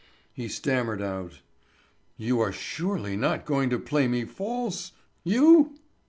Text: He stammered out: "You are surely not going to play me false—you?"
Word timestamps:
He 0.33 0.47
stammered 0.47 0.99
out: 0.99 1.41
"You 2.17 2.39
are 2.39 2.51
surely 2.51 3.15
not 3.15 3.45
going 3.45 3.69
to 3.69 3.77
play 3.77 4.07
me 4.07 4.25
false—you?" 4.25 5.75